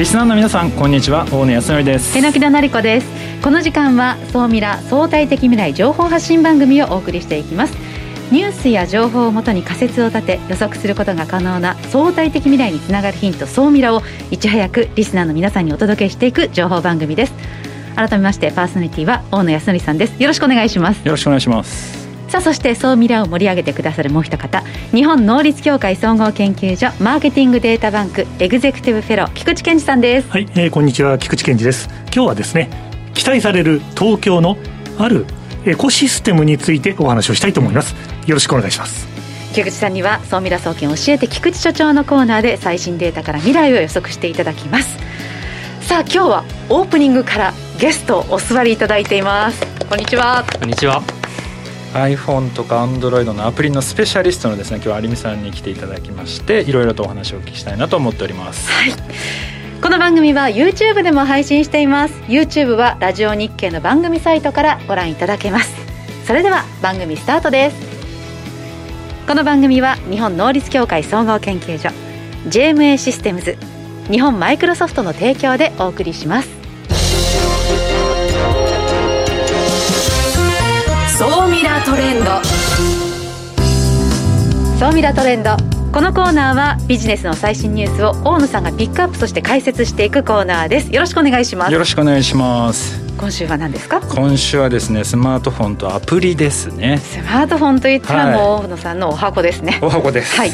[0.00, 1.26] リスナーの皆さんこんにちは。
[1.30, 2.14] 大野康則です。
[2.14, 3.06] 手抜田成子です。
[3.42, 7.76] この時間は総ミラ相対的未来情報発信番組をお送りしていきます。
[8.32, 17.34] ニュースや情報をもとに仮説を立て予測することが可能な相対的未来につながるヒント総ミラをいち早くリスナーの皆さんにお届けしていく情報番組です。
[17.94, 20.14] 改めましてパーソナリティは大野康則さんです。
[20.18, 21.04] よろしくお願いします。
[21.04, 21.99] よろしくお願いします
[22.30, 24.62] さあそして総ミラを盛り上げてくださるもう一方
[24.92, 30.30] 日本能率協会総合研究所マーケティングデータバンクエグゼクティブフェロー菊池健二さんです。
[30.30, 31.88] はい、えー、こんにちは菊池健二です。
[32.14, 32.70] 今日はですね
[33.14, 34.56] 期待される東京の
[34.96, 35.26] ある
[35.66, 37.96] エコシステムについてお話をしたいと思います。
[38.28, 39.08] よろしくお願いします。
[39.52, 44.98] 菊池さんには総ミラ総研教えて菊池所長のコーナーで最新データから未来を予測していただきます。
[45.80, 49.60] さあ今日はオープニングからゲストお座りいただいています。
[49.88, 50.44] こんにちは。
[50.60, 51.02] こんにちは
[51.92, 58.70] iPhone とか Android のアプリのスペシャリストのですね今日は有美さんに来ていただきましていろいろとお話をお聞きしたいなと思っております。
[58.70, 58.92] はい。
[59.82, 62.14] この番組は YouTube でも配信しています。
[62.28, 65.74] YouTube はラジオ日経の番組サイトからご覧いただけます。
[66.26, 67.90] それでは番組スタートです。
[69.26, 71.90] この番組は日本能率協会総合研究所
[72.48, 73.56] JMA システムズ
[74.10, 76.59] 日本マイクロソフトの提供でお送りします。
[81.80, 82.30] ラトレンド。
[84.78, 85.56] 総ミラトレンド。
[85.92, 90.92] このコーナーはビジネスの最新ニュースを大野さんがピックアップとして解説していくコーナーです。
[90.92, 91.72] よろしくお願いします。
[91.72, 93.00] よろしくお願いします。
[93.16, 94.02] 今週は何ですか？
[94.02, 96.98] 今週はですねスマートフォンとアプリですね。
[96.98, 100.36] スマートフォンといったらもう大野さんのお箱ですね、はい、お箱です。
[100.36, 100.50] はい。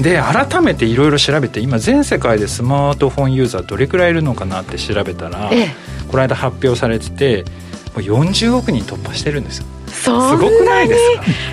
[0.00, 5.68] で改めていろいろ調べて今全世界でスマートフォンユーザーどれくらいいるのかなって調べたら、ええ、
[6.06, 7.44] この間発表されてて
[7.96, 11.00] 40億人突破してるんですよすごくないです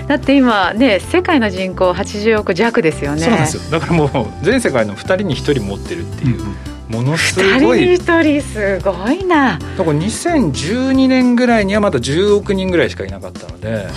[0.02, 0.06] か？
[0.08, 3.22] だって今ね世界の人口80億弱ですよね。
[3.22, 3.62] そうなんですよ。
[3.70, 6.42] だからもう全世界の2人に1人持ってるっていう、
[6.88, 7.80] ものすごい。
[7.80, 9.58] 2人に1人すごいな。
[9.58, 13.88] だから2012年ぐらいにはまだ10億人ぐらいしかいなかったので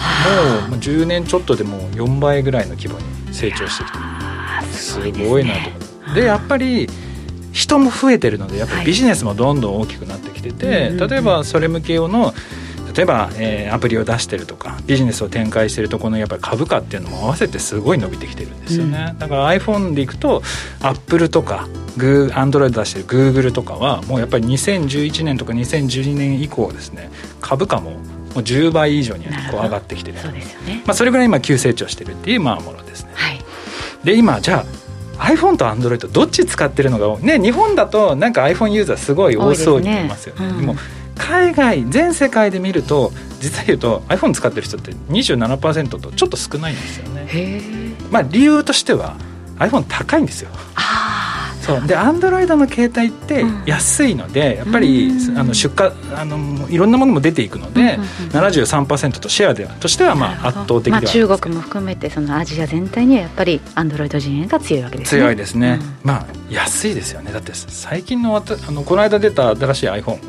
[0.69, 3.97] もう10年ちょっとでもう4倍ぐらいの規模に成長してきて
[4.73, 5.81] すごいなと思っ
[6.15, 6.21] て。
[6.21, 6.89] でやっぱり
[7.51, 12.33] 人も増えてるのでやっぱりビジネスもどんどん大きくなってきてて、はい、例えばそれ向け用の
[12.99, 20.41] 例えば、えー、アプリを出してるとかビジネスを展開してるところのやっぱり株価っていうのも合わせてすごい伸びてきてるんですよね、うん、だから iPhone でいくと
[20.81, 27.99] アップルとかグー Android 出してる Google とかはもうやっぱり2011年とか2012年以降ですね株価ももう
[28.39, 30.19] 10倍以上にこう上がってきてる。
[30.19, 33.39] そうですよね、まあ、それぐらい今急成長してるっていうまあものですね、はい、
[34.03, 34.65] で今じゃ
[35.17, 40.75] あ iPhone と Android どっち使ってるのがね日本だとなんか iPhone ユーザーすごい多そうに見えますよね、ねうん、でも
[41.19, 47.95] 海外全世界で見ると実は言うと iPhone 使ってる人って27%とちょっと少ないんですよね。
[48.09, 49.15] まあ理由としては
[49.57, 50.49] iPhone 高いんですよ。
[51.61, 51.87] そう。
[51.87, 65.21] でアンドロイドの携帯って安いので、うん、やっぱりあの出荷あのいろんなものも出ていくので、うんうんうん、73%とシェアではとしてはまあ圧倒的では、まあ、中国も含めてそのアジア全体にはやっぱりアンドロイド陣営が強いわけですね。
[65.21, 67.31] 強いですね、うん、まあ安いですよね。
[67.31, 70.19] だって最近のあのこの間出た新しい iPhone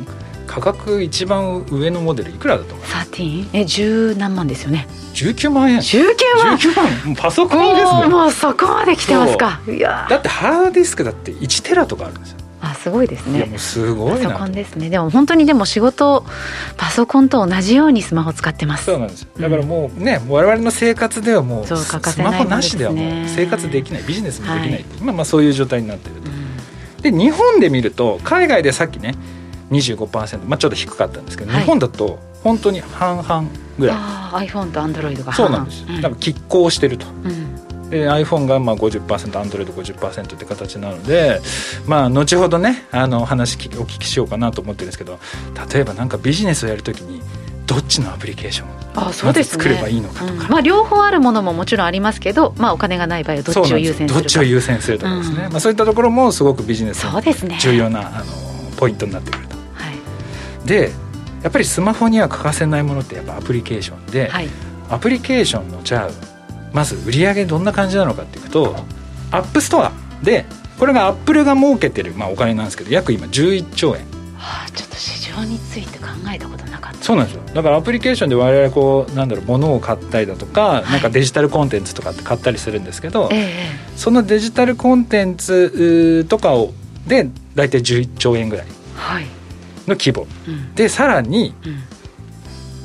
[0.50, 4.88] 価格一番上のモデルいくらだと思います？13え十何万ですよね。
[5.14, 5.78] 19万円。
[5.78, 6.04] 19
[6.44, 7.14] 万 ,19 万？
[7.14, 8.08] パソコンですね。
[8.08, 9.60] もうそこまで来てますか。
[9.68, 10.08] いや。
[10.10, 12.38] だってハードディスクだって1テラとかあるんですよ。
[12.62, 13.38] あすごいですね。
[13.38, 14.90] いやもうすごいパソコンですね。
[14.90, 16.26] でも本当にでも仕事
[16.76, 18.86] パソコンと同じようにスマホ使ってます。
[18.86, 29.14] そうなんですだからもうね、うん、我々の生活ではもうそう欠かせない、ね、スマホなしではもう生活できないビジネスもできない、はい、今まあそういう状態になってると、うん、で日本で見ると海外でさっきね
[29.70, 33.44] 25%、まあ、ちょっと低かったんですけど、はい、日本だと本当に半々
[33.78, 33.96] ぐらい。
[33.98, 41.40] あ iPhone と Android がそうなんです、うん、だから拮抗してると、うん、で iPhone がまあ 50%Android50% って形なので
[41.86, 45.18] まあ後ほどねあの話お聞きしようかなと思ってるんですけど
[45.72, 47.20] 例えばなんかビジネスをやるときに
[47.66, 57.20] どっちのアプリケーションあそうです、ね、作ればいいのかとか、うん、まあ、両方あるものももちろんありますけど、まあ、お金がない場合はどっちを優先するどっちを優先するとかですね、うん、まあ、そういったところもすごくビジネスの
[57.60, 59.49] 重要な、ね、あのポイントになってくると。
[60.64, 60.92] で
[61.42, 64.48] やっぱりスマホには欠かせないものってやっぱアプリケーションで、はい、
[64.90, 66.10] アプリケーションのじゃあ
[66.72, 68.76] まず売り上げどんな感じなのかっていうと
[69.30, 69.92] App Store
[70.22, 70.44] で
[70.78, 74.04] これがアップルが儲けてる、まあ、お金なんですけど約今11兆円。
[74.36, 77.04] はあ、ちょっと市場について考えたことなかった。
[77.04, 77.42] そうなんですよ。
[77.54, 83.50] だからアプリケーションで我々こうなんだろう物を買ったりだとか、はい、なんかデジタルコンテンツとかって買ったりするんですけど、ええ、
[83.96, 86.72] そのデジタルコンテンツとかを
[87.06, 88.66] で大体11兆円ぐらい、
[88.96, 89.26] はい、
[89.90, 91.78] の規模、うん、でさらに、うん、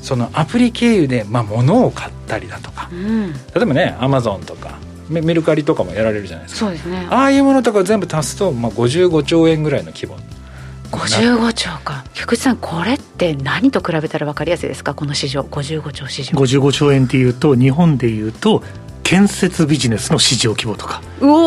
[0.01, 6.65] そのアプリ経由で、まあ、物を買ったりだとか、うん、例えばねアマゾンとかメメルカリとかもやられるじゃないですか。
[6.65, 7.07] そうですね。
[7.11, 10.17] ああいうものとかを全部足すと、まあ、55兆円ぐらいの規模。
[10.91, 12.03] 55兆か。
[12.15, 14.95] 菊池さんこれって何と比べたら分かりやすいですか？
[14.95, 15.41] この市場。
[15.41, 16.39] 55兆市場。
[16.39, 18.63] 55兆円っていうと日本でいうと
[19.05, 21.01] 建設ビジネスの市場規模とか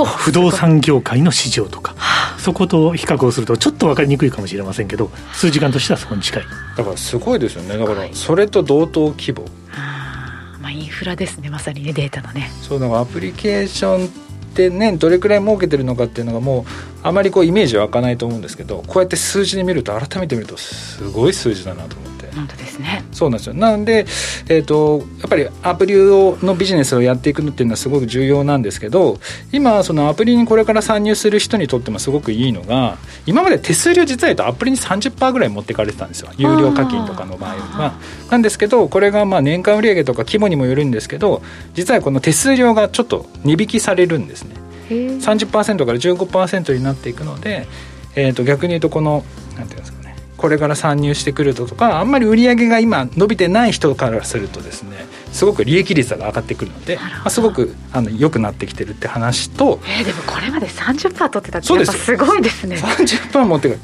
[0.06, 1.96] 不動産業界の市場とか
[2.38, 6.44] そこと比較をするとちょっと分かりにくいかもしれませんけど数時間としてはそこに近い。
[6.76, 7.76] だからすごいですよね。
[7.76, 9.44] だからそれと同等規模。
[9.72, 12.48] あーまあインフラですねまさにねデータのね。
[12.62, 14.27] そうだからアプリケーション
[14.66, 16.64] ってねどれくらい儲けてるのかっていうのがもう
[17.04, 22.18] あまりこうイメージ湧かないと思うんですけどこうやって数字で見ると改めて見るとすごい数字だなと思って。
[22.34, 23.04] 本当ですね。
[23.10, 23.54] そうなんですよ。
[23.54, 24.06] なんで、
[24.48, 29.18] えー、とやっぱりアプリをのビジネスをやっていくのっていうのはすごく重要なんですけど
[29.50, 36.30] 今そのアプリにこれから参入する人にとってもすごくいいのが今まで手数料実は言うとアプリに30%ぐらい持ってかれてたんですよ。
[36.36, 37.98] 有料課金とかの場合は。
[38.30, 41.42] なんですけどこれがまあ年間売上とか規模にもよるんですけど
[41.74, 44.47] 実はこの手数料がちょっと値引きされるんですね
[44.88, 47.66] 30%から15%になっていくので、
[48.14, 49.24] えー、と逆に言うとこの
[49.56, 62.76] なんていうんですかねこれから参入してくるととかあんまり売り上げが今伸びてない人からするとですねすごく利益率が上がってくるので、まあ、すごくあの良くなってきてるって話とえーでもこれまで30%取ってたってやっぱすごいですね。
[62.76, 63.80] 30%持ってくる。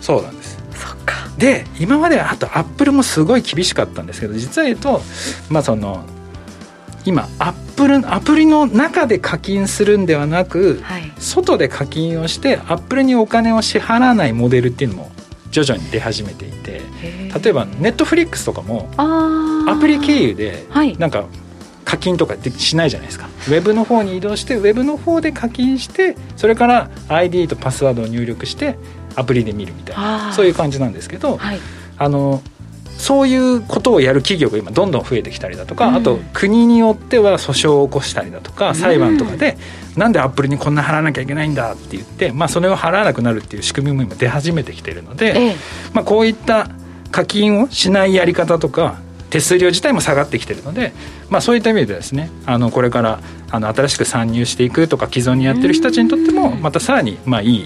[0.00, 0.58] そうなんです。
[0.74, 1.14] そっか。
[1.38, 5.02] で今まであとアップルもすごい厳しかったんですけど実は言うと
[5.48, 6.04] まあその
[7.04, 11.12] 今アップルアプリの中で課金するんではなくはい。
[11.18, 15.12] 外で課金をしてアップルにお金を支払わないモデルっていうのも
[15.50, 16.80] 徐々に出始めていて
[17.42, 20.96] 例えばネットフリックスとかもあアプリ経由ではい。
[20.98, 21.26] なんか
[21.84, 23.28] 課金とかでしないじゃないですか。
[23.48, 28.78] ウェブの方に移動してウェブの方で課金してそれから ID とパスワードを入力して
[29.14, 30.32] アプリで見るみたいな。
[30.32, 31.58] そういう感じなんですけどはい。
[31.98, 32.42] あの
[32.98, 35.94] そういうことをやる企業が今どんどん増えてきたりだとか、うん。
[35.96, 39.56] あと国によっては訴訟を起こしたりだとか裁判とかで、
[39.96, 45.56] なんでアップルにこんな払わなきゃいけないんだって言って、まあ、それを払わなくなるっていう仕組みも今出始めてきているので、ええ。
[45.92, 46.70] まあ、こういった
[47.10, 49.00] 課金をしないやり方とか
[49.30, 50.92] 手数料自体も下がってきてるので、
[51.30, 57.64] まあ、そういった意味でですねあのこれからあの新しく参入していくとか既存にやってる人たちにとってもまたさらにまあいい、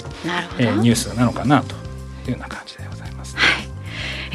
[0.58, 1.74] えーニュースなのかなと
[2.26, 2.75] いうような感じ。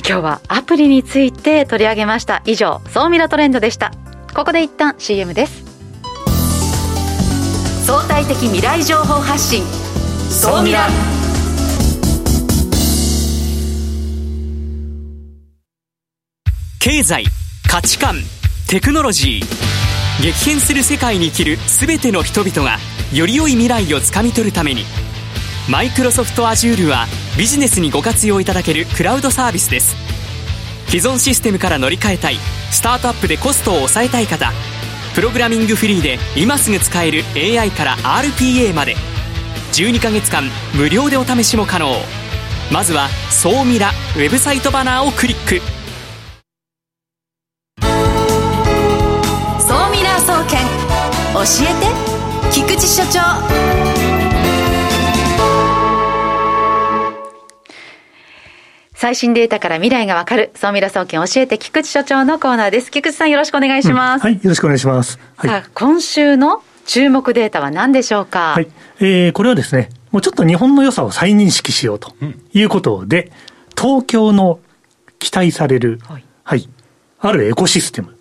[0.07, 2.42] 今日はアプリについて取り上げました。
[2.45, 3.92] 以上総ミラトレンドでした。
[4.33, 5.63] ここで一旦 CM です。
[7.86, 9.63] 相対的未来情報発信。
[10.30, 10.88] 総ミラ
[16.80, 17.25] 経済
[17.69, 18.15] 価値観
[18.68, 19.71] テクノロジー。
[20.21, 22.77] 激変する世界に生きる全ての人々が
[23.13, 24.83] より良い未来をつかみ取るために。
[25.69, 29.96] マイクロソフト Azure はビジネスにご活用いただけるクラウドサービスです。
[30.88, 32.36] 既存システムから乗り換えたい
[32.72, 34.52] スタートアップでコストを抑えたい方
[35.16, 38.96] プログラミングフリーで今すぐ使える AI から RPA まで
[39.72, 40.44] 12ヶ月間
[40.75, 41.96] 無料でお試しも可能。
[42.72, 45.62] まずは「総ミラ」ウェブサイトバナーをクリック。
[49.60, 50.60] 総ミラー総研
[51.34, 54.00] 教えて菊池所長。
[59.02, 60.52] 最新データから未来がわかる。
[60.54, 62.92] 総ミラ総研教えて菊池所長のコーナーです。
[62.92, 65.18] 菊池さんよろしくお願いします、はいよろしくお願いします。
[65.38, 65.50] はい。
[65.50, 68.54] さあ今週の注目データは何でしょうか？
[68.54, 68.68] はい。
[69.00, 72.14] えーこれはですね、もうちょっと日本の良さを再認識しようと
[72.54, 73.31] いうことで、
[73.76, 74.60] 東京の
[75.18, 76.26] 期待される、はい。
[76.44, 76.70] はい、
[77.22, 78.16] あるエコシステム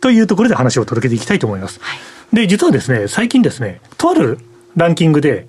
[0.00, 1.80] というところで話を届けていきたいと思います。
[1.82, 1.94] は
[2.32, 2.34] い。
[2.34, 4.38] で、実はですね、最近ですね、とある
[4.74, 5.48] ランキングで、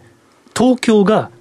[0.53, 1.31] 東京が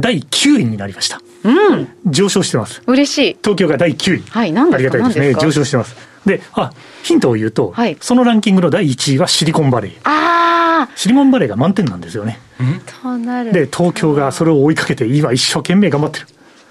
[0.00, 1.22] 第9位になりました。
[1.44, 2.82] うん上昇してます。
[2.86, 4.22] 嬉しい東京が第9位。
[4.28, 4.78] はい何ですか？
[4.78, 5.34] ありがたいですね。
[5.34, 5.96] 上昇してます。
[6.26, 6.72] で、あ、
[7.02, 9.92] ヒントを言うと、はいそのランキングの第1位はシリコンバレー。
[10.04, 12.38] あシリコンバレーが満点なんですよね。
[12.58, 16.26] あとなるで、東京がそれを追いかけて、今一生懸命頑張ってる。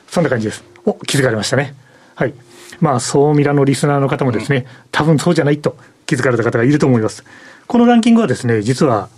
[0.07, 0.63] そんな感じです。
[0.85, 1.75] お、気づかれましたね。
[2.15, 2.33] はい。
[2.79, 7.23] まあ、総ミラのリスナーの方もですね、多分そうじゃないと気づかれた方がいると思います。
[7.67, 9.09] このランキングはですね、実は、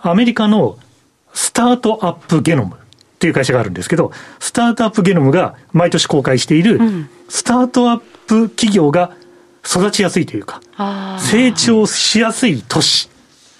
[0.00, 0.78] アメリカの
[1.34, 2.76] スタートアップゲノム
[3.18, 6.78] っていう会社があるんですけど、スタートアップゲノムが毎年公開している、
[7.28, 7.98] スタートアッ
[8.28, 9.10] プ企業が
[9.66, 13.10] 育ちやすいというか、あ成長しやすい都市。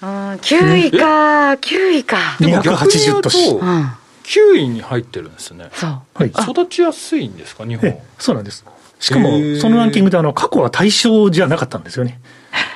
[0.01, 2.17] あ9位か9位か。
[2.39, 3.49] でも逆に言280うと都市。
[3.49, 3.89] うん
[4.23, 5.69] 9位に入ってるんですね。
[5.73, 6.01] そう。
[6.13, 6.27] はい。
[6.27, 7.89] 育ちやすいんですか日本？
[7.89, 8.63] ええそうなんです。
[8.99, 12.19] しかもそのランキングであの、過去は対象じゃなかったんですよね。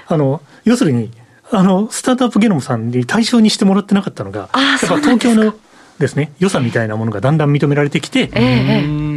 [0.08, 1.12] あの、要するに、
[1.52, 5.54] あの、スタートアップゲノムさんに対象にしてもらってなかったのが、あーやっぱ東京の
[6.04, 8.28] ですね、良さみたいなものがだんだん認められてきて、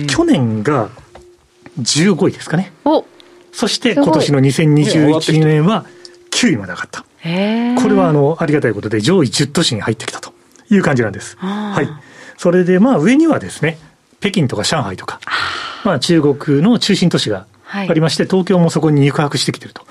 [0.06, 0.88] 去年が
[1.80, 2.72] 15位ですかね。
[2.84, 3.04] お
[3.52, 5.84] そして今年の2021年は
[6.30, 7.00] 9位まで上がった。
[7.00, 7.06] こ
[7.88, 10.32] れはあのありがたいことで上位10都市に入ってきたと
[10.70, 11.36] いう感じなんです。
[11.38, 11.88] はい。
[12.36, 13.78] それでまあ上にはですね、
[14.20, 15.20] 北京とか上海とか、
[15.84, 19.82] まあ中国の中心都市がありまして、はい、東京もそこに肉薄してきてると。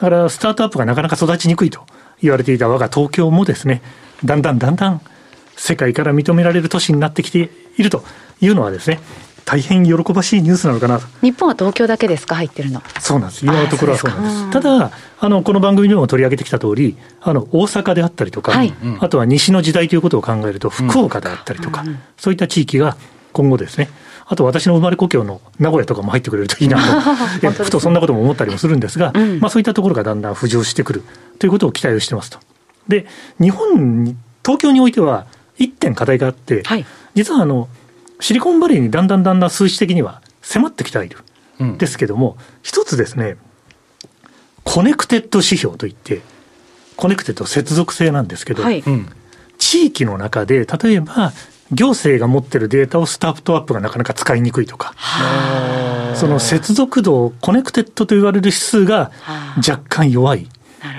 [0.00, 1.86] からスタートアップがなかなか育ちにくいと
[2.20, 3.80] 言われていた我が東京もですね、
[4.24, 5.00] だんだんだんだん
[5.56, 8.04] 世界から認められる都市になってきていると
[8.40, 9.00] いうのはですね、
[9.44, 11.06] 大変喜ばしいニュースなのかなと。
[11.20, 12.82] 日本は東京だけですか、入ってるの？
[12.98, 13.44] そうなんです。
[13.44, 14.50] 今のところはそうなんです。
[14.50, 22.96] ただ、あの、この番組でも取り上げてきた通り、あの、大阪であったりとか、はい、あとは西の時代ということを考えると、福岡であったりとか、うん、そういった地域が
[23.32, 23.90] 今後ですね、
[24.26, 26.78] あと私の生まれ故郷の名古屋とかも入ってくれるといいな
[27.40, 31.02] と、 ふとそんなことも思ったりもするんですが、うん、まあそういったところがだんだん浮上してくる
[31.38, 32.38] ということを期待をしてますと。
[32.88, 33.06] で、
[33.40, 35.26] 日本に、東京においては、
[35.58, 37.68] 一点課題があって、はい、実はあの、
[38.20, 41.18] シリコンバレーにだんだんだんだん数値的には迫ってきてはいる。
[41.60, 43.36] うん、ですけども、一つですね、
[44.64, 46.22] コネクテッド指標といって、
[46.96, 48.82] コネクテッド接続性なんですけど、はい、
[49.58, 51.32] 地域の中で、例えば、
[51.72, 54.94] 行政が持ってるデータをスタートアップがなかなか使いにくいとか、
[56.14, 59.10] その接続度、コネクテッドと言われる指数が
[59.56, 60.48] 若干弱い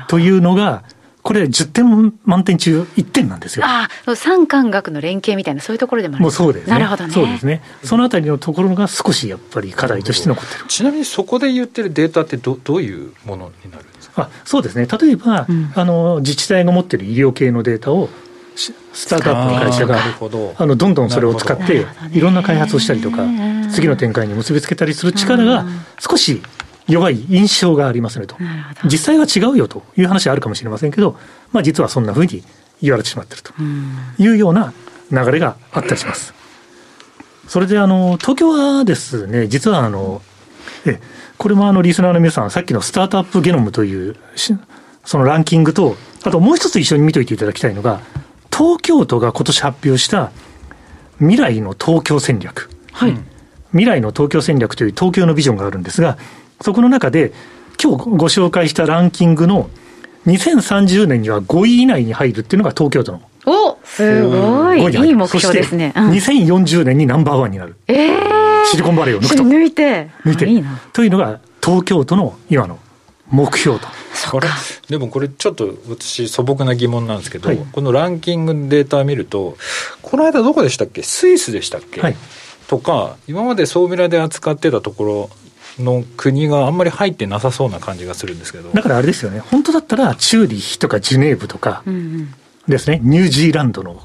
[0.08, 0.84] というのが、
[1.26, 3.66] これ10点満点中1点なんですよ。
[3.66, 6.74] ああ、産官学の連携みたいな、そういうところでもあるもうそうですね。
[6.74, 7.12] なるほどね。
[7.12, 7.64] そうですね。
[7.84, 10.66] そのあたりのところが少しやっぱり課題として残ってる。
[10.68, 14.22] ちなみにそこで言ってるデータってどどういうものになるんですか？
[14.22, 14.86] あそうですね。
[14.86, 18.08] 例えば、うん、あの、自治体が持ってる医療系のデータを、
[18.56, 19.98] スタートアップの会社が
[20.58, 23.18] あのどんどんそれを使っていろんな開発をしたりとか
[23.70, 25.66] 次の展開に結びつけたりする力が
[26.00, 26.42] 少し
[26.88, 28.36] 弱い印象がありますねと。
[28.86, 31.18] 実際は違うよという話はあるかもしれませんけど、
[31.52, 32.44] まあ実はそんなふうに
[32.82, 33.54] 言われてしまっていると
[34.22, 34.74] いうような
[35.12, 36.34] 流れがあったりします。
[37.48, 40.22] それであの、東京はですね、実はあの、
[40.86, 41.00] え、
[41.38, 44.16] これもあのリスナーの皆さん、さっきのスタートアップゲノムという、
[45.04, 48.02] そのランキングと、あともう一つ一緒に見といていただきたいのが、
[48.52, 50.32] 東京都が今年発表した
[51.20, 52.70] 未来の東京戦略。
[52.92, 53.18] はい。
[53.72, 56.18] 未来の東京戦略という東京のビジョンがあるんですが、
[56.62, 57.34] そこの中で、
[57.82, 59.70] 今日ご紹介したランキングの
[60.28, 63.22] 2030年には5位以内に入るっていうのが東京都の。
[63.46, 64.80] おすごい。
[64.80, 65.94] いい目標ですね。
[65.96, 67.76] うん、2040年にナンバーワンになる。
[67.88, 69.44] ええー、シリコンバレーを抜くと。
[69.44, 70.10] 抜いて。
[70.26, 70.50] 抜いて。
[70.50, 72.80] いいというのが東京都の今の
[73.30, 73.88] 目標と。
[74.32, 74.48] これ？
[74.90, 79.58] でもこれちょっと私素朴な疑問なんですけど、はい、このランキングデータを見ると
[80.02, 81.04] この間どこでしたっけ？
[81.04, 82.16] スイスでしたっけ、はい、
[82.68, 85.30] とか今まで総ミラで扱ってたところ
[85.80, 88.70] の国があんまり入ってなさそうな感じがするんですけど。
[88.72, 89.40] だからあれですよね。
[89.40, 91.84] 本当だったらチューリッヒとかジュネーブとか
[92.68, 93.08] ですね、うん。
[93.08, 94.02] うん、ニュージーランドの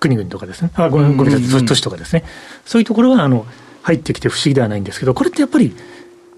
[0.00, 0.70] 国々とかですね。
[0.74, 1.66] あごめんなさい。
[1.66, 2.24] 都市とかですね。
[2.64, 3.46] そういうところはあの
[3.82, 5.74] 入ってきて不思議ではないんですけどこれってやっぱり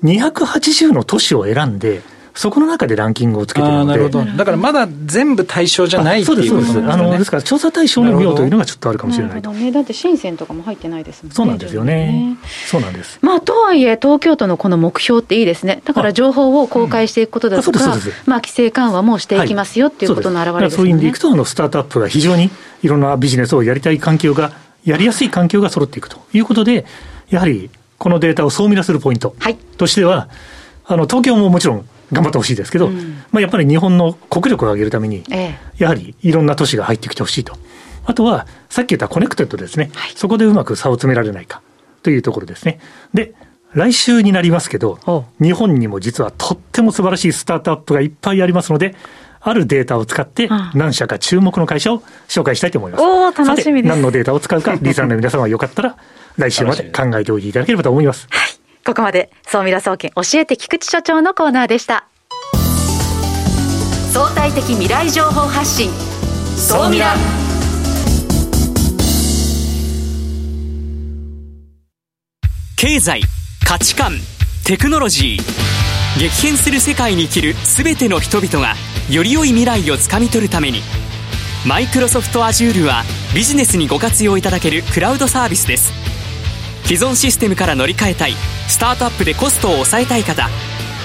[0.02, 2.02] 280の都市を選んで
[2.34, 3.86] そこの中でランキングをつけてるので。
[3.86, 4.24] なるほど。
[4.24, 6.72] だからまだ全部対象じゃないっていうことですね。
[6.72, 9.52] そうです、あの、ですから調査対象の量というのがちょっとあるかもしれないと。
[9.52, 11.34] ね、だって深センとかも入ってないですもんね。
[11.36, 12.36] そうなんですよね。
[12.66, 13.20] そうなんです。
[13.22, 15.80] まあ、とはいえ、東京都のこの目標っていいですね。
[15.84, 17.78] だから情報を公開していくことだとか、
[18.26, 20.76] まあ、規制緩和もしていきますよっていうことの表れですね。
[20.78, 22.50] そういう意味でいくと、あの、スタートアップが非常に
[22.82, 24.52] いろんなビジネスをやりたい環境が、
[24.84, 26.84] やりやすい環境が揃っていくということで、
[27.30, 29.36] やはり、このデータを総見出するポイント
[29.78, 30.28] としては、はい、
[30.86, 35.24] あの、東京ももちろん頑張ってほしいですけど、うん、まあ、やっぱり日本の国力を上げるために、
[35.78, 37.56] やはりいろんな都市が入ってきてほしいと。
[38.06, 41.62] あとは、さっき言ったコネクテッドですね、はい、そこでうまく差を詰められないか
[42.02, 42.78] というところですね。
[43.12, 43.34] で、
[43.72, 48.94] 来週になりますけど、日本にも実はとっても素晴らしいスタートアップがいっぱいありますので、
[49.40, 53.02] あるデータを使って、何社か注目の会社を紹介したいと思います。
[53.02, 53.90] お楽しみです。
[53.90, 55.96] 何のデータを使うか、リーサーの皆様はよかったら、
[56.36, 58.26] 来週まで考えておいていただければと思います。
[58.30, 58.63] はい。
[58.86, 62.06] ここまで、総ミラ総研教えて菊池所長のコーナーでした。
[64.12, 65.90] 相対的未来情報発信、
[66.56, 67.14] 総ミラ。
[72.76, 73.22] 経済、
[73.66, 74.12] 価値観、
[74.66, 76.20] テクノロジー。
[76.20, 78.74] 激変する世界に生きる全ての人々が、
[79.10, 80.82] より良い未来をつかみ取るために、
[81.66, 83.02] マイクロソフト Azure は
[83.34, 86.13] ビジネスにご活用いただけるクラウドサービスです。
[86.84, 88.34] 既存システムから乗り換えたい。
[88.68, 90.48] スタートアップでコストを抑えたい方。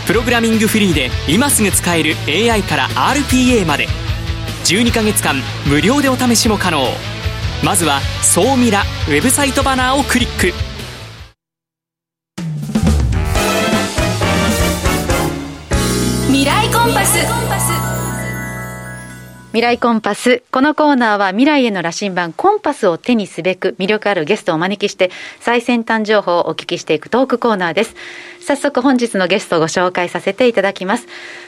[0.08, 3.88] プログラミングフリーで今すぐ使える AI から RPA まで。
[4.66, 5.36] 12ヶ月間
[5.68, 6.86] 無料でお試しも可能。
[7.64, 10.54] まずは「総ミラ」ウェブサイトバナーをクリック。
[19.60, 20.42] 未来コンパス。
[20.51, 25.12] このコーナーは未来への羅針盤コンパスを手にすべく魅力あるゲストをお招きして
[25.42, 27.94] 最先端情報をお聞きしていくトークコーナーです。
[28.39, 31.08] 早速本日のゲストをご紹介させていただきます。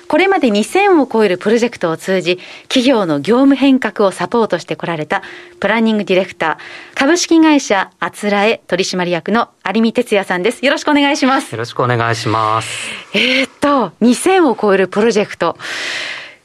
[0.10, 5.24] これまで2000を超えるプロジェクトを通じ企業の業務変革をサポートしてこられた
[5.62, 10.66] プランニングディレクター株式会社あつらえ取締役の有見哲也さんです。
[10.66, 11.54] よろしくお願いします。
[11.54, 12.68] よろしくお願いします。
[13.14, 15.56] えー、っと、2000を超えるプロジェクト。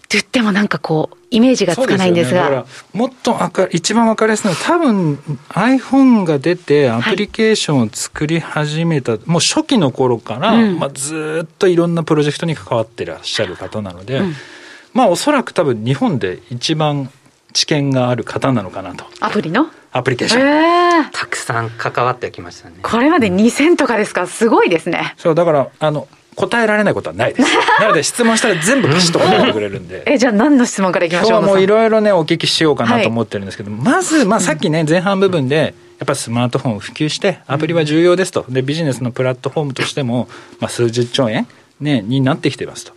[0.06, 2.46] って言ってもなんかこう、イメージがつかないんですが。
[2.46, 2.64] すね、
[3.00, 5.14] もっとか一番わかりやすいのは、多分
[5.48, 14.34] iPhone が出てアプリケーションを作り始めた、はい、もう初期の頃から、うん、まあ、ずっといろんなプロジェクトに関わってらっしゃる方なので、うん、
[14.92, 17.10] まあおそらく多分日本で一番
[17.52, 19.04] 知見がある方なのかなと。
[19.18, 19.66] アプリの？
[19.90, 22.76] アプリケーション、えー、たくさん関わってきましたね。
[22.82, 24.28] これまで2000とかですか？
[24.28, 25.14] すごいですね。
[25.16, 26.06] そうだからあの
[26.36, 27.50] 答えられないことはないです。
[27.80, 30.02] なので質問したら全部パシッと答えてくれるんで。
[30.06, 38.44] え、じゃあ何の質問からいきましょう今日はもういろいろね、お聞きしようかなと思ってるんですけど、はい、まず、まあさっきね、前半部分で、やっぱスマートフォンを普及して、アプリは重要ですと。
[38.50, 40.28] で、ビジネスのプラットフォームとしても、
[40.60, 41.46] まあ数十兆円、
[41.80, 42.92] ね、になってきてますと。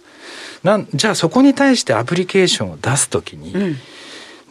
[0.64, 3.78] なんじゃあそこに対してアプリケーションを出すときに、うん、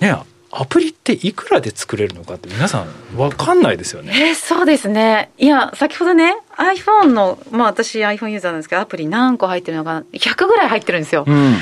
[0.00, 0.16] ね、
[0.50, 4.12] アプリっていくらで作れるのかって皆さん分かんないですよね。
[4.14, 5.30] えー、そうですね。
[5.38, 11.24] いや、先ほどね、iPhone の、まあ私 iPhone ユーザーなんですけど、アプリ何個入ってるのかな ?100 ぐらい入ってるんですよ。
[11.26, 11.54] うん、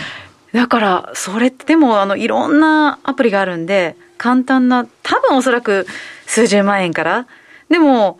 [0.52, 5.86] だから、それってでも、あの、いろんなアプリがあるんで、簡単な、多分おそらく
[6.26, 7.26] 数十万円から。
[7.68, 8.18] でも、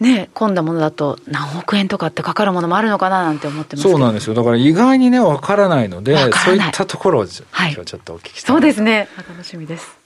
[0.00, 3.22] ね、込んだものだと何億円とかってかかるものもあるのかな？
[3.22, 4.34] なんて思ってますそうなんですよ。
[4.34, 7.32] だから意外にね分からないのでそういったところを今
[7.70, 9.08] 日はちょっとお聞きしたい、そうですね。
[9.16, 9.96] 楽しみです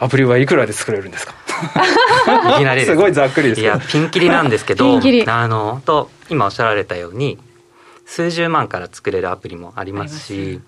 [0.00, 1.34] アプリはいくらで作れるんですか？
[2.54, 7.38] いきなりすごいざっくりですいやピンキリなんですけどあのと今おっしゃられたように
[8.06, 10.60] 数十万から作れるアプリもありますし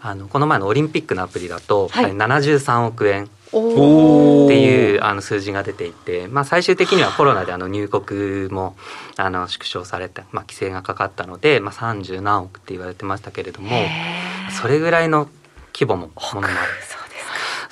[0.00, 8.76] あのこの前のオリンピックのアプリだと、はい、73億円っていうあの数字が出ていて、まあ、最終的にはコロナであの入国も
[9.16, 13.70] あの縮小されて、まあ、規制がかかったので、まあ、30何億って言われてましたけれども
[14.60, 15.28] それぐらいの
[15.72, 16.56] 規模もものもある。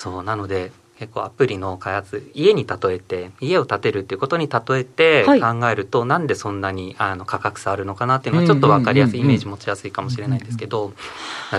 [0.01, 5.35] そうなので結構アプリの開発家に例えて家を建てるっていうことに例えて考
[5.67, 10.93] えると、はい、なんでそんなにあの価格差あるのかなっていうのはちょっと分かりやすいイメージ持ちやすいかもしれないんですけど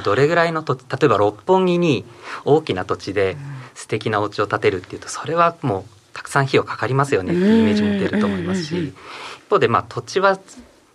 [0.04, 2.06] どれぐらいの土地例えば六本木に
[2.46, 3.36] 大きな土地で
[3.74, 10.38] 素敵なお家を建てるっていうとそれはもうたくさん費用かかりますよねっていうイメージ持てると思いますし一方でまあ土地は、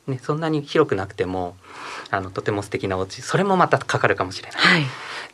[0.06, 1.56] ね、そんなに広くなくても
[2.10, 4.60] あのとても素敵なお家それもまたかかるかもしれない。
[4.60, 4.82] はい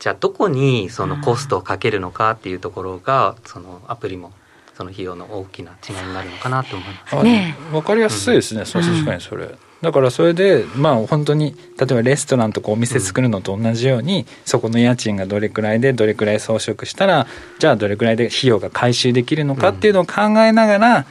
[0.03, 4.33] じゃあどこにそのコストをかけるのかっていうところがそのアプリも
[4.75, 7.23] その費用の大きな違いになるのかなと思います。
[7.23, 9.55] ね、分かりやすいですね、うん、そう確かにそれ。
[9.81, 17.25] だからそれでまあ本当に例えばレストランとかお店作るのと同じように、うん、そこの家賃がどれくらいでどれくらい装飾したら
[17.59, 21.05] じゃあどれくらいで費用が回収できるのかっていうのを考えながら、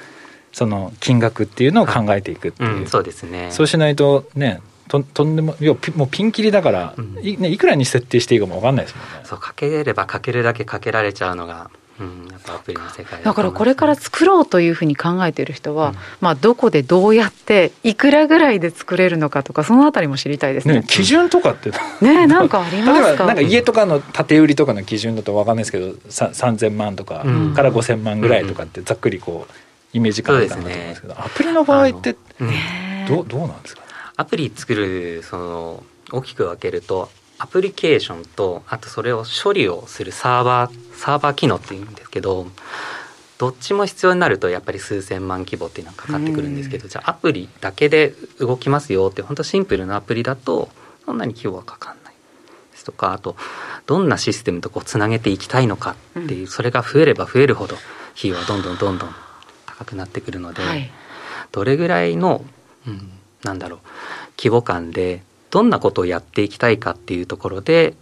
[0.52, 3.50] その金額っていうのを考えていくっていう、うん、そうですね。
[3.50, 7.18] そうしないとねととんでもいやもうピンキリだから、うん。
[7.22, 9.10] いね、いくらに設定していいかも分かんないですもんね。
[9.24, 20.80] そうかければかけるだけかけられちゃうのがうん、やっぱアプリの世界だからこれから作ろうというふうに考えている人は、うん、まあどこでどうやっていくらぐらいで作れるのかとかそのあたりも知りたいですね。
[20.80, 21.70] ね基準とかって。
[22.00, 23.08] ねなんかありますか？
[23.08, 29.52] 例えばなんか家とかの建て売りとかの基準だと分かんないですけど、三千万とかから五千万ぐらいとかってざっくりこう
[29.92, 32.16] イメージ感があると思うんですけど、ね、アプリの場合って
[33.08, 33.82] どうどうなんですか？
[34.16, 42.46] アプリ作るその大きく分けるとアプリケーションとあとそれを処理をするサーバーサーバー機能っていうんですけど
[43.38, 50.68] どっちも必要になるとやっぱり数千万規模っていうのはかかってくるんですけど、じゃあアプリだけで動きますよって本当シンプルなアプリだと
[51.04, 52.14] そんなに費用はかかんない
[52.70, 53.34] ですとかあと
[53.86, 57.74] どんなシステムとこうつなげていきたいのかっていう、それが増えれば増えるほど
[58.16, 59.14] 費用はどんどんどんどん
[59.78, 60.90] 高くなってくるので、はい、
[61.50, 62.44] どれぐらいの、
[62.86, 63.10] うん、
[63.42, 63.80] なんだろう
[64.36, 67.94] 規模感でどんなことをやっていきたいかっていうところで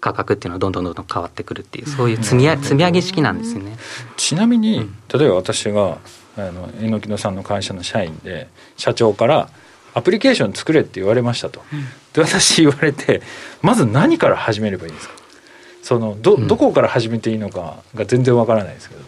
[0.00, 3.76] 価格っていうのはどんどんどんどん変わってくるっていうそういう積み積み上げ式なんですよね。
[4.16, 5.98] ちなみに、例えば私が
[6.36, 9.48] あの榎木野さんの会社の社員で社長から
[9.94, 11.62] アプリケーション作れって言われましたと、
[12.12, 13.22] で私言われて
[13.62, 15.14] まず何から始めればいいんですか？
[15.82, 19.00] そのどどこから始めていいのかが全然わからないですけど、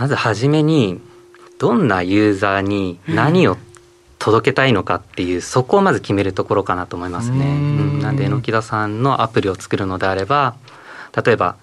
[0.00, 0.98] まず初めに
[1.58, 3.58] どんなユーザーに何を
[4.18, 7.44] 届けたいのかっていうそこをまず決めるところかなと思いますね。
[7.44, 10.56] うん、なんで榎田さんのアプリを作るのであれば
[11.24, 11.56] 例えば、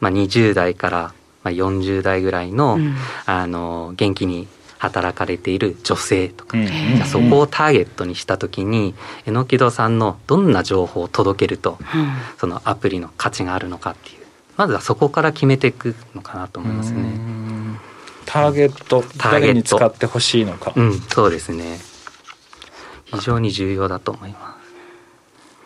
[0.00, 2.94] まあ、20代からまあ40代ぐらいのうん、
[3.26, 8.94] あの元気に働かれている女性とか、じゃあそこをターゲットにした時に
[9.26, 11.78] えのきどさんのどんな情報を届けると、
[12.38, 14.22] そのアプリの価値があるのかっていう
[14.56, 17.41] まずはそこから決めていくのかなと思いますね。
[18.32, 21.78] ターゲット誰に使ってほしいのか、うん、そうですね。
[23.04, 24.56] 非常に重要だと思いま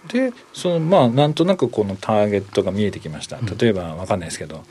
[0.09, 0.13] す。
[0.13, 3.39] でそのまあなんとなくこのターゲットが見えてきました。
[3.39, 4.65] 例えばわかんないですけど、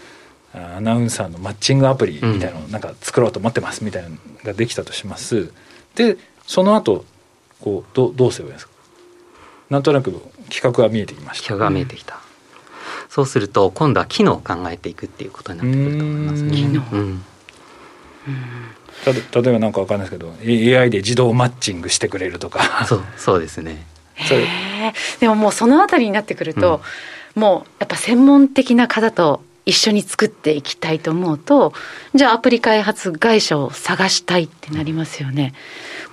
[0.53, 5.53] アナウンサーのマッチングアプリみたいなのをなんか作ろうと思ってますみたいなのができたとします。
[5.95, 7.05] でその後
[7.61, 8.73] こうどどうすればいいですか？
[9.69, 10.11] なんとなく
[10.49, 11.47] 企画が見えてきました。
[11.47, 12.19] 企画が見えてきた、
[13.09, 16.51] そうすると今度は機能を考えていくっていうことになってくると思いますね。
[16.51, 17.23] 機能、うん
[19.05, 20.33] 例えば何か分かんないですけど
[20.79, 22.85] AI で自動マッチングしてくれるとか。
[22.85, 23.85] そうそうですね。
[25.19, 26.81] でももうそのあたりになってくると、
[27.35, 31.73] うん、もうやっぱ専門的な方と一緒に作っていきたいと思うと
[32.13, 35.53] じゃあアプリ開発会社を探したいってなりますよね。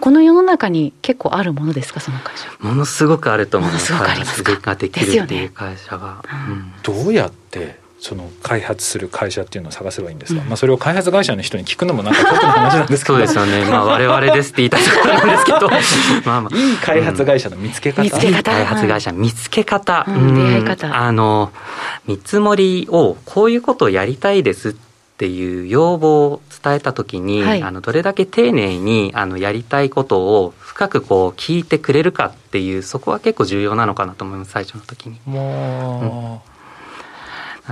[0.00, 2.48] この世の中に結構あるものですかその会社。
[2.58, 3.92] ものすごくあると思います。
[3.92, 4.56] ものすごくありますか。
[4.56, 6.30] ができるっていう会社が、ね。
[6.48, 13.64] うん、どうやってその開発する会社っていうのを探せばいいんですか、うん、まあそれを開発会社の人に聞くのもなんか遠くの話なんですけどそうですよね。
[13.70, 15.68] まあ我々ですって言いたいところなんですけど。
[16.26, 16.56] まあまあ。
[16.56, 18.50] いい開発会社の見つけ方、うん、見つけ方。
[18.50, 20.96] 開発会社見つけ方、うん、出会い方。
[20.96, 21.52] あの
[22.08, 35.20] 見積もりをこういうことをやりたいですっていう要望を伝えた時に、はい、あのどれだけ丁寧にあのやりたいことを深くこう聞いてくれるかっていうそこは結構重要なのかなと思います最初の時に。
[35.24, 36.51] もう、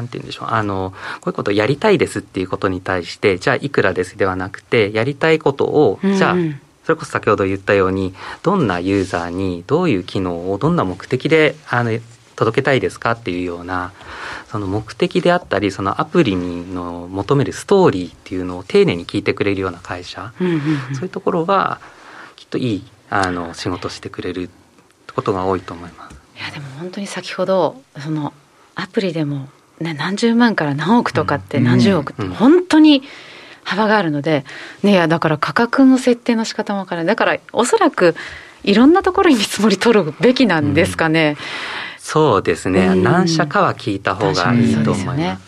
[0.00, 0.48] なんて言うんでしょう。
[0.48, 6.36] あのこういうことをやりたいですっていうことに対してじゃあいくらですではなくてやりたいことを、じゃあ
[6.84, 11.98] それこそ先ほど言ったようにどんなユーザーにどういう機能をどんな目的であの
[12.36, 13.92] 届けたいですかっていうような
[14.50, 21.80] その目的であったりそのアプリの求めるストーリーっていうのを丁寧に聞いてくれるような会社、そういうところは
[22.36, 24.48] きっといいあの仕事してくれる
[25.14, 26.16] ことが多いと思います。
[26.36, 28.32] いやでも本当に先ほどその
[28.74, 29.48] アプリでも
[29.80, 33.02] ね、何十万から何億とかって何十億って本当に
[33.64, 34.44] 幅があるので、
[34.82, 37.06] ね、いやだから価格の設定の仕方もわからない。
[37.06, 38.14] だからおそらく
[38.62, 41.30] いろんなところに見積もり取るべきなんですかね。
[41.30, 41.36] うん、
[41.98, 45.18] そうですね、何社かは聞いた方がいいと思います。
[45.18, 45.38] ね、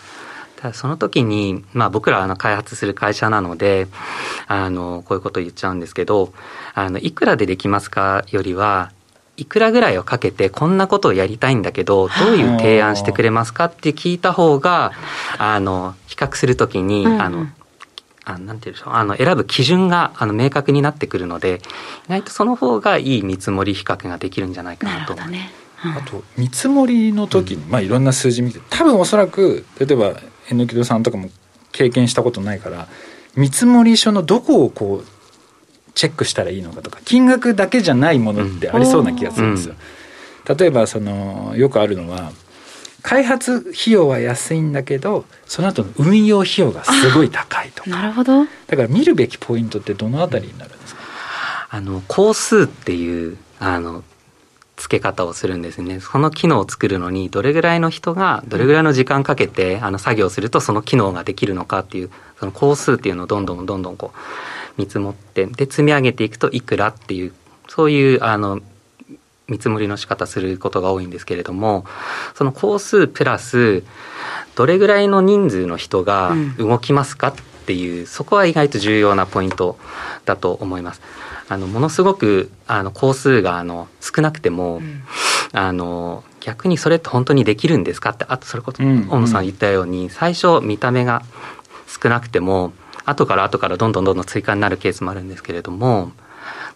[0.57, 3.89] ただその時に、まあ、僕らあの開発する会社なので
[4.47, 6.33] あのこういうこと言っちゃうんですけど
[6.75, 8.93] あのいくらでできますかよりは
[9.37, 14.93] いくらぐらいをかけてこんなことをやりたいんだけどどういう提案してくれますかって聞いた方が
[15.39, 17.47] あの比較するときに、うん、あの
[18.25, 21.61] あなんていうんでしょうあの選ぶ基準があの明確になってくるので
[22.09, 25.33] 意外とその方がいい見積もり比較ができるんじゃないかなと思います。
[25.33, 25.53] ね。
[25.85, 30.13] うん、あと見積もりの時に、まあ、いろんな数字見て多分おそらく例えば
[30.49, 31.31] 榎木戸さんとかも
[31.73, 32.87] 経験したことないから
[33.35, 35.22] 見積書のどこをこう
[35.95, 39.75] チェックしたらいいのかとか金額だけじゃないものってありそうな気がするんですよ。
[40.59, 42.33] 例えばそのよくあるのは
[43.03, 47.91] 開発費用は安いんだけどその後の運用費用がすごい高いとか。
[47.91, 48.45] なるほど。
[48.45, 51.01] だから見るべきポイントってどのあたりになるんですか、
[51.71, 54.05] あの工数っていうあの
[54.77, 56.01] 付け方をするんですね。
[56.01, 64.19] その機能を作るのにどれぐらいの人がどれぐらいの時間かけてあの作業するとその機能ができるのかっていうその工数っていうのをどんどんどんどんこう
[64.79, 67.33] 見積もってで積み上げていくといくらっていう
[67.69, 68.61] そういうあの
[69.49, 71.85] 見積もりの仕方することが多いんですけれども
[72.35, 73.83] その工数プラス
[74.55, 77.35] どれぐらいの人数の人が動きますかっ
[77.67, 79.79] ていう、うん、そこは意外と重要なポイント
[80.25, 81.01] だと思います。
[81.49, 85.03] あのものすごくあの工数があの少なくても、うん、
[85.53, 88.87] あの逆にそれって本当にできるんですかってあとそれこそ大
[89.21, 91.23] 野さん言ったように、最初見た目が
[91.87, 92.73] 少なくても
[93.05, 96.13] 後から後からどんどんどんどん追加になるケースもあるんですけれども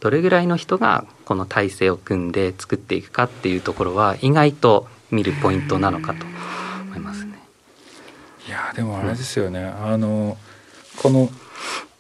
[0.01, 7.39] どれぐらいの人がこの体制を組んで作っていくかっていうところは意外と見るポイントなのかと思いますね。
[8.47, 10.37] いやでもあれですよね、うん、あの
[11.03, 11.29] この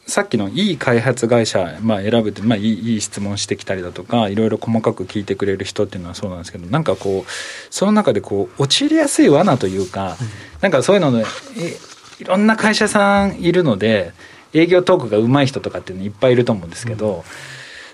[0.06, 10.28] さっきのいい開発会社、まあ、選ぶって、まあ、いいいい質問してきたりだとかいろいろ細かく聞いてくれる人っていうのはそうなんですけどなんかこうその中でこう陥りやすい罠というか、うん、
[10.60, 11.24] なんかそういうので
[11.58, 11.76] え
[12.18, 14.12] いろんな会社さんいるので
[14.52, 17.22] 営業トークが上手い人とかっていうのいっぱいいると思うんですけど、うん、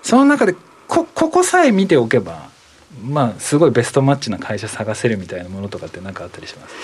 [0.01, 0.55] その中で
[0.87, 2.51] こここさえ見ておけば
[3.03, 6.75] まあすごいベストマッチな会社探せるみたいなものとかって何かあったりします？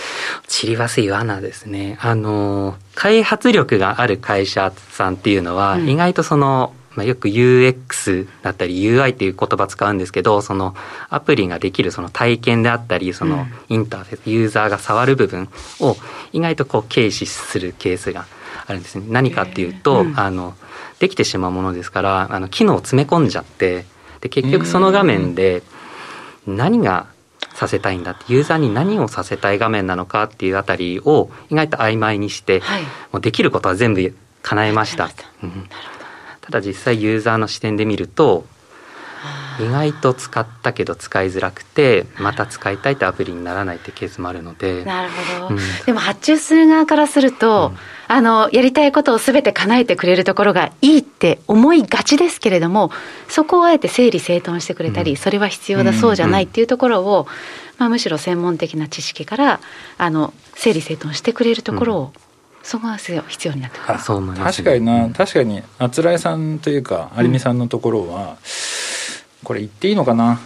[0.47, 1.97] 散りわすい罠ですね。
[2.02, 10.75] あの開発力がある会社さんっていうのは、意外とそのまあ、よく UX だったり UI っていう言葉使うんですけどその
[11.10, 15.49] アプリができるその体験であったりそのインターフェース、ユーザーが触る部分
[15.80, 15.95] を
[16.34, 18.25] 意外とこう軽視するケースが
[18.67, 19.06] あるんですね。
[19.10, 20.56] 何かっていうと、あの
[20.99, 23.86] できてしまうものですからあの機能を詰め込んじゃって
[24.21, 25.63] で結局その画面で
[26.45, 27.08] 何が
[27.54, 35.10] させたいんだってユーザーに何をさせたい画面なのかっていうあたりを意外と曖昧にして、はい、もうできることは全部叶えました。
[35.43, 35.69] うん、
[36.49, 38.45] ただ実際ユーザーの視点で見ると
[39.59, 44.85] 意外と使ったけど使いづらくてまた使いたいってアプリにならないってケースもあるので。
[44.85, 52.91] なるほど、うん、でも発注する側からすると、うん、あのやりたいことを全て叶えてくれるところがいいって思いがちですけれども
[53.27, 57.27] そこをあえて整理整頓してくれたり、うん、それは必要だそうじゃないっていうところを、
[57.77, 59.59] まあ、むしろ専門的な知識から
[59.97, 62.13] あの整理整頓してくれるところを、
[62.69, 63.97] そこが必要になってくる。
[63.97, 68.38] そう思います、ね、確かにな、確かにあつらえさんというか有美さんのところは、
[69.43, 70.39] これ言っていいのかな？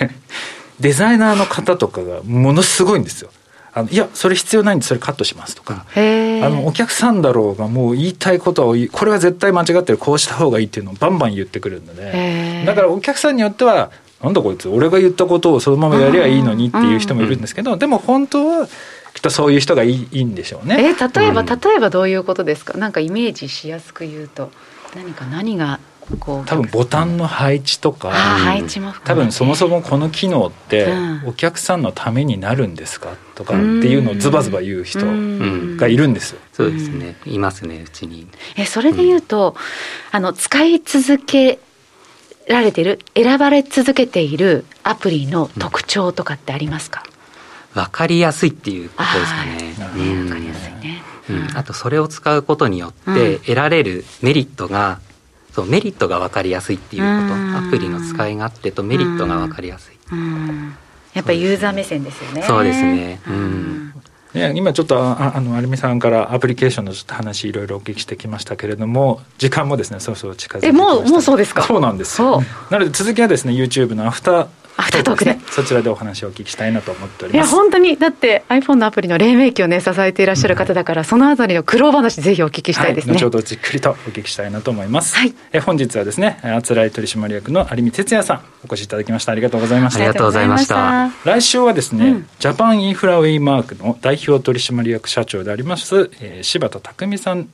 [0.78, 3.30] デザイナーの方とかがものすごいんですよ。
[3.72, 13.90] あのいや、それ必要ないんで、それカットしますとか、あのお客さんだろうが、もう言いたいことをこれは絶対間違ってる、こうした方がいいっていうのをバンバン言ってくるので、だからお客さんによっては、
[14.22, 18.68] なんだこいつ、俺が言ったことをそのままやりゃいいのにっていう人もいるんですけど、でも本当は、
[19.16, 20.76] きっとそういう人がいいいいんでしょうね。
[20.78, 22.76] えー、例えば、うん、例えばどういうことですか？
[22.76, 24.52] なんかイメージしやすく言うと、
[24.94, 25.80] 何か何が
[26.20, 30.92] 多分ボタンの配置とか、配置も多分そもそもこの機能って
[31.24, 33.16] お客さんのためになるんですか？
[33.34, 35.00] とかっていうのをズバズバ言う人
[35.78, 36.40] がいるんですよ。
[36.52, 37.16] そうですね。
[37.24, 38.28] いますねうちに。
[38.56, 39.56] えそれで言うと、
[40.12, 41.58] あの使い続け
[42.48, 47.02] られてる選ばれ続けているアプリの特徴とかってありますか？
[47.76, 49.74] わかりやすいっていうことですかね。
[50.24, 51.02] わ、かりやすいね。
[51.28, 55.00] うん、あとそれを使うことによって得られるメリットが
[55.52, 57.66] そうメリットが分かりやすいっていうこと。
[57.66, 59.96] アプリの使い勝手とメリットが分かりやすい。
[61.14, 62.42] やっぱりユーザー目線ですよね。
[62.42, 63.20] そうですね。
[63.26, 63.92] うん。
[64.34, 70.94] ね、今ちょっとああの有美さんからアプリケーションのちょっと話いろいろお聞きしてきましたけれども時間もですねそろそろ近づいてきました。
[70.94, 71.62] えもうもうそうですか？
[71.62, 72.42] そうなんですよ。
[72.70, 77.48] なので続きはですね YouTube のアフターアフタートークで、そちらでお話をお聞きしたいなと思っております。
[77.48, 89.32] いや本当にだって iPhone のアプリの黎明期をね支えていらっしゃる方だから、うん、そのあたりの苦労話ぜひお聞きしたいですね、はい、後ほどじっくりとお聞きしたいなと思います、はい、え本日はですねあつらい取締役の有見哲也さんお越しいただきました。
[89.32, 90.00] ありがとうございました。
[90.00, 91.10] ありがとうございました。
[91.24, 97.48] 来週はですね、うん、ジャパンインフラウェイマークの代表取締役社長であります、えー、柴田匠さん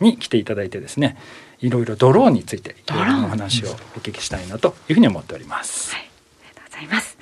[0.00, 1.16] に来ていただいてですね
[1.60, 6.11] いろいろドローンについていろいろお話をお聞きしたいなというふうに思っております、はい
[6.82, 7.16] います。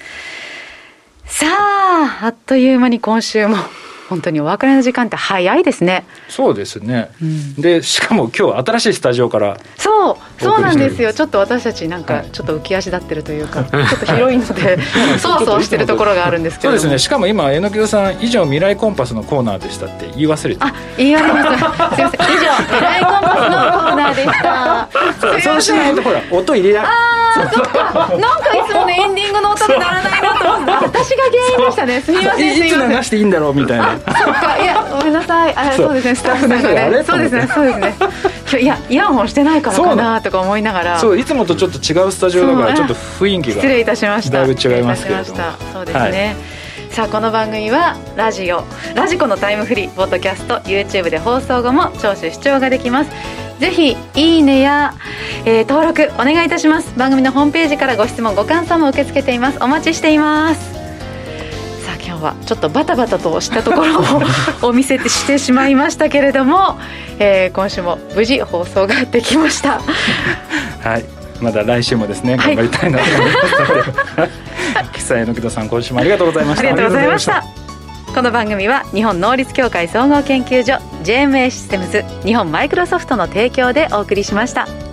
[1.27, 3.57] さああっという間に今週も
[4.11, 6.05] 本当にお別れの時間って早いですね。
[6.29, 11.12] そうですね、うん、でしかも今日新しいスタジオからそうそうなんですよ。
[11.12, 14.79] ちょっと私たちなんかちょっと浮き足立ってるというか、 ちょっと広いので
[15.18, 16.70] そわそわしてるところがあるんですけど。
[16.70, 16.99] そうですね。
[16.99, 20.61] しかも今榎木さん以上未来コンパスのコーナーでしたって言い忘れて。
[20.64, 21.94] あ言い忘れました。
[21.94, 22.20] すいません。
[22.20, 24.88] 以上未来コンパスのコーナーでした。
[25.40, 26.87] そうしないとほら音入れらあ
[27.37, 28.61] あそっかなんかい。
[28.70, 34.00] つもねエンディングの音が鳴らないなと思って私が原因でしたねすみませんいつ流していいんだろうみたいな
[34.63, 35.55] いやごめんなさい。
[35.57, 35.95] あそう。
[35.95, 37.05] ですねスタッフさんがね。
[37.05, 38.63] そうですねそうですね。
[38.63, 40.99] いやイヤホンしてないからかなとか思いながら。
[40.99, 44.39] そういつもとちょっと違うスタジオだからちょっと雰囲気が失礼いたしました。
[44.39, 45.41] だいぶ違いますけれども。
[45.73, 46.61] そうですね、はい
[46.91, 48.65] さあこの番組はラジオ
[48.97, 53.11] ラジコのタイムフリーポッドキャスト YouTube で放送後も聴取視聴ができます。
[53.61, 54.95] ぜひいいねや、
[55.45, 56.93] えー、登録お願いいたします。
[56.99, 59.59] 番組のホームページからご質問ご感想も受け付けています。
[59.63, 60.80] お待ちしています
[62.11, 66.77] 今日はちょっとバタバタとしたところをお見せしてしまいましたけれども、
[67.20, 69.81] えー、今週も無事放送ができました。
[70.83, 71.05] はい。
[71.40, 73.81] まだ来週もですね頑張りたいなと思いますので、
[74.20, 74.31] はい、
[74.92, 76.68] 岸榎木戸さん今週もありがとうございました。
[76.68, 77.44] ありがとうございました。
[78.14, 84.89] この番組は日本能率協会総合研究所 JMA システムズ日本マイクロソフトの提供でお送りしました。